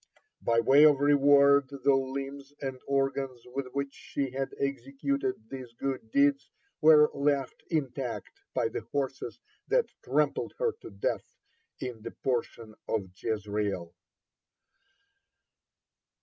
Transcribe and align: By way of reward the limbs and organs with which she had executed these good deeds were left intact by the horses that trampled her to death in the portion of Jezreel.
By 0.41 0.59
way 0.61 0.83
of 0.85 0.99
reward 0.99 1.69
the 1.69 1.93
limbs 1.93 2.51
and 2.59 2.79
organs 2.87 3.39
with 3.45 3.67
which 3.73 3.93
she 3.93 4.31
had 4.31 4.49
executed 4.57 5.35
these 5.51 5.73
good 5.73 6.09
deeds 6.09 6.49
were 6.81 7.11
left 7.13 7.61
intact 7.69 8.41
by 8.55 8.69
the 8.69 8.81
horses 8.91 9.39
that 9.67 9.85
trampled 10.03 10.55
her 10.57 10.71
to 10.81 10.89
death 10.89 11.35
in 11.79 12.01
the 12.01 12.09
portion 12.09 12.73
of 12.87 13.11
Jezreel. 13.15 13.93